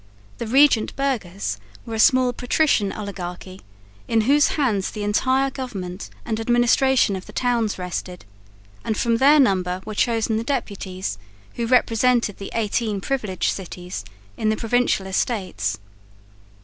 The 0.39 0.47
regent 0.47 0.95
burghers 0.95 1.59
were 1.85 1.93
a 1.93 1.99
small 1.99 2.33
patrician 2.33 2.91
oligarchy, 2.91 3.61
in 4.07 4.21
whose 4.21 4.47
hands 4.57 4.89
the 4.89 5.03
entire 5.03 5.51
government 5.51 6.09
and 6.25 6.39
administration 6.39 7.15
of 7.15 7.27
the 7.27 7.31
towns 7.31 7.77
rested, 7.77 8.25
and 8.83 8.97
from 8.97 9.17
their 9.17 9.39
number 9.39 9.79
were 9.85 9.93
chosen 9.93 10.37
the 10.37 10.43
deputies, 10.43 11.19
who 11.53 11.67
represented 11.67 12.37
the 12.39 12.49
eighteen 12.55 12.99
privileged 12.99 13.53
cities 13.53 14.03
in 14.37 14.49
the 14.49 14.57
Provincial 14.57 15.05
Estates. 15.05 15.77